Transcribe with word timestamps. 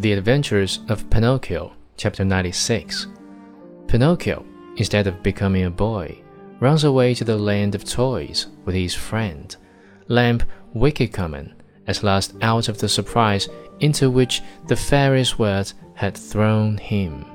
The 0.00 0.14
Adventures 0.14 0.80
of 0.88 1.10
Pinocchio, 1.10 1.74
chapter 1.98 2.24
96. 2.24 3.06
Pinocchio, 3.86 4.46
instead 4.78 5.06
of 5.06 5.22
becoming 5.22 5.64
a 5.64 5.70
boy, 5.70 6.18
runs 6.58 6.84
away 6.84 7.12
to 7.12 7.22
the 7.22 7.36
land 7.36 7.74
of 7.74 7.84
toys 7.84 8.46
with 8.64 8.74
his 8.74 8.94
friend, 8.94 9.54
Lamp 10.08 10.44
Wickycommon, 10.74 11.52
at 11.86 12.02
last 12.02 12.34
out 12.40 12.70
of 12.70 12.78
the 12.78 12.88
surprise 12.88 13.50
into 13.80 14.10
which 14.10 14.40
the 14.68 14.74
fairy's 14.74 15.38
words 15.38 15.74
had 15.92 16.16
thrown 16.16 16.78
him. 16.78 17.26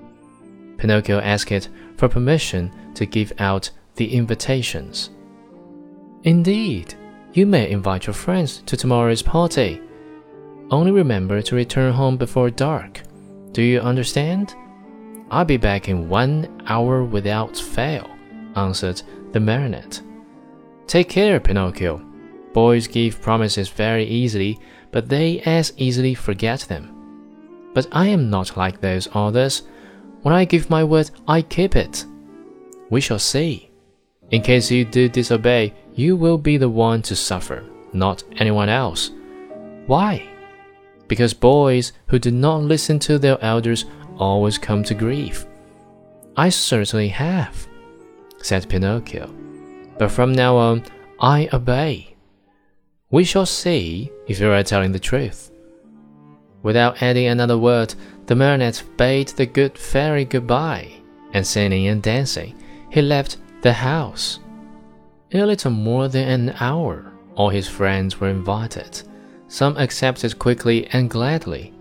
Pinocchio 0.79 1.19
asked 1.19 1.69
for 1.97 2.09
permission 2.09 2.71
to 2.95 3.05
give 3.05 3.31
out 3.37 3.69
the 3.93 4.11
invitations. 4.11 5.11
Indeed, 6.23 6.95
you 7.33 7.45
may 7.45 7.69
invite 7.69 8.07
your 8.07 8.15
friends 8.15 8.63
to 8.65 8.75
tomorrow's 8.75 9.21
party. 9.21 9.83
Only 10.71 10.91
remember 10.91 11.41
to 11.41 11.55
return 11.55 11.93
home 11.93 12.17
before 12.17 12.49
dark. 12.49 13.01
Do 13.51 13.61
you 13.61 13.79
understand? 13.79 14.55
I'll 15.29 15.45
be 15.45 15.57
back 15.57 15.89
in 15.89 16.09
one 16.09 16.63
hour 16.67 17.03
without 17.03 17.55
fail, 17.57 18.09
answered 18.55 19.01
the 19.31 19.39
marionette. 19.39 20.01
Take 20.87 21.09
care, 21.09 21.39
Pinocchio. 21.39 22.01
Boys 22.53 22.87
give 22.87 23.21
promises 23.21 23.69
very 23.69 24.05
easily, 24.05 24.59
but 24.91 25.09
they 25.09 25.41
as 25.41 25.73
easily 25.77 26.13
forget 26.13 26.61
them. 26.61 26.91
But 27.73 27.87
I 27.91 28.07
am 28.07 28.29
not 28.29 28.55
like 28.55 28.79
those 28.79 29.07
others. 29.13 29.63
When 30.21 30.33
I 30.33 30.45
give 30.45 30.69
my 30.69 30.83
word, 30.83 31.11
I 31.27 31.41
keep 31.41 31.75
it. 31.75 32.05
We 32.89 33.01
shall 33.01 33.19
see. 33.19 33.71
In 34.31 34.41
case 34.41 34.71
you 34.71 34.85
do 34.85 35.09
disobey, 35.09 35.73
you 35.93 36.15
will 36.15 36.37
be 36.37 36.57
the 36.57 36.69
one 36.69 37.01
to 37.03 37.15
suffer, 37.15 37.63
not 37.93 38.23
anyone 38.37 38.69
else. 38.69 39.11
Why? 39.85 40.27
Because 41.07 41.33
boys 41.33 41.93
who 42.07 42.19
do 42.19 42.31
not 42.31 42.61
listen 42.61 42.99
to 42.99 43.17
their 43.19 43.43
elders 43.43 43.85
always 44.17 44.57
come 44.57 44.83
to 44.83 44.93
grief. 44.93 45.45
I 46.37 46.49
certainly 46.49 47.09
have, 47.09 47.67
said 48.41 48.69
Pinocchio. 48.69 49.33
But 49.97 50.11
from 50.11 50.33
now 50.33 50.57
on, 50.57 50.83
I 51.19 51.47
obey. 51.53 52.15
We 53.11 53.23
shall 53.23 53.45
see 53.45 54.11
if 54.27 54.39
you 54.39 54.49
are 54.51 54.63
telling 54.63 54.91
the 54.91 54.99
truth. 54.99 55.51
Without 56.63 57.01
adding 57.01 57.27
another 57.27 57.57
word, 57.57 57.93
the 58.25 58.35
marionette 58.35 58.83
bade 58.97 59.29
the 59.29 59.45
good 59.45 59.77
fairy 59.77 60.25
goodbye, 60.25 60.91
and 61.31 61.45
singing 61.45 61.87
and 61.87 62.01
dancing, 62.01 62.55
he 62.89 63.01
left 63.01 63.37
the 63.61 63.71
house. 63.71 64.39
In 65.31 65.41
a 65.41 65.45
little 65.45 65.71
more 65.71 66.07
than 66.07 66.27
an 66.27 66.55
hour, 66.59 67.13
all 67.35 67.49
his 67.49 67.67
friends 67.67 68.19
were 68.19 68.29
invited. 68.29 69.01
Some 69.47 69.77
accepted 69.77 70.39
quickly 70.39 70.87
and 70.87 71.09
gladly. 71.09 71.73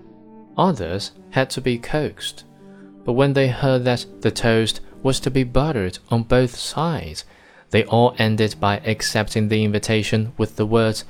Others 0.56 1.12
had 1.30 1.50
to 1.50 1.60
be 1.60 1.78
coaxed. 1.78 2.44
But 3.04 3.14
when 3.14 3.32
they 3.32 3.48
heard 3.48 3.84
that 3.84 4.06
the 4.20 4.30
toast 4.30 4.80
was 5.02 5.20
to 5.20 5.30
be 5.30 5.44
buttered 5.44 5.98
on 6.10 6.22
both 6.22 6.56
sides, 6.56 7.24
they 7.70 7.84
all 7.84 8.14
ended 8.18 8.56
by 8.60 8.78
accepting 8.78 9.48
the 9.48 9.64
invitation 9.64 10.32
with 10.38 10.56
the 10.56 10.66
words, 10.66 11.04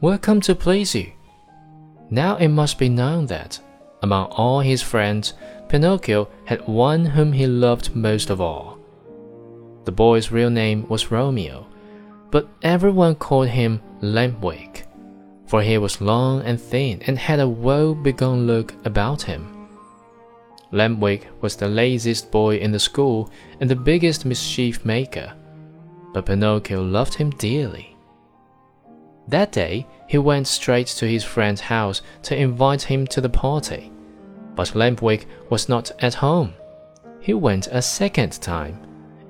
Welcome 0.00 0.40
to 0.42 0.54
please 0.54 0.94
you. 0.94 1.12
Now 2.10 2.36
it 2.36 2.48
must 2.48 2.78
be 2.78 2.88
known 2.88 3.26
that, 3.26 3.58
among 4.02 4.26
all 4.26 4.60
his 4.60 4.82
friends, 4.82 5.34
Pinocchio 5.68 6.28
had 6.44 6.66
one 6.68 7.04
whom 7.04 7.32
he 7.32 7.46
loved 7.46 7.96
most 7.96 8.30
of 8.30 8.40
all. 8.40 8.78
The 9.84 9.92
boy's 9.92 10.30
real 10.30 10.50
name 10.50 10.86
was 10.88 11.10
Romeo, 11.10 11.66
but 12.30 12.48
everyone 12.62 13.16
called 13.16 13.48
him 13.48 13.80
Lampwick, 14.00 14.83
for 15.46 15.62
he 15.62 15.78
was 15.78 16.00
long 16.00 16.42
and 16.42 16.60
thin 16.60 17.02
and 17.06 17.18
had 17.18 17.40
a 17.40 17.48
woe-begone 17.48 18.46
look 18.46 18.74
about 18.84 19.22
him. 19.22 19.68
Lampwick 20.72 21.26
was 21.40 21.54
the 21.56 21.68
laziest 21.68 22.30
boy 22.30 22.56
in 22.56 22.72
the 22.72 22.80
school 22.80 23.30
and 23.60 23.70
the 23.70 23.76
biggest 23.76 24.24
mischief 24.24 24.84
maker, 24.84 25.32
but 26.12 26.26
Pinocchio 26.26 26.82
loved 26.82 27.14
him 27.14 27.30
dearly. 27.30 27.96
That 29.28 29.52
day, 29.52 29.86
he 30.08 30.18
went 30.18 30.46
straight 30.46 30.88
to 30.88 31.06
his 31.06 31.24
friend's 31.24 31.60
house 31.60 32.02
to 32.24 32.36
invite 32.36 32.82
him 32.82 33.06
to 33.08 33.20
the 33.20 33.28
party, 33.28 33.92
but 34.54 34.74
Lampwick 34.74 35.26
was 35.48 35.68
not 35.68 35.92
at 36.00 36.14
home. 36.14 36.54
He 37.20 37.34
went 37.34 37.68
a 37.68 37.80
second 37.80 38.40
time, 38.42 38.78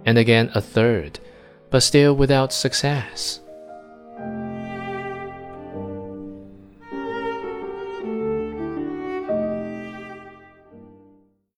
and 0.04 0.18
again 0.18 0.50
a 0.54 0.60
third, 0.60 1.20
but 1.70 1.82
still 1.82 2.14
without 2.14 2.52
success. 2.52 3.40